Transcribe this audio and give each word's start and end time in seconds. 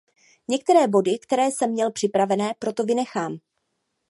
Některé 0.47 0.87
body, 0.87 1.19
které 1.19 1.47
jsem 1.51 1.71
měl 1.71 1.91
připravené, 1.91 2.53
proto 2.59 2.83
vynechám. 2.85 3.37